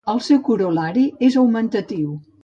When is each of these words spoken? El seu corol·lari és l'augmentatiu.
El 0.11 0.19
seu 0.27 0.37
corol·lari 0.45 1.03
és 1.27 1.37
l'augmentatiu. 1.39 2.09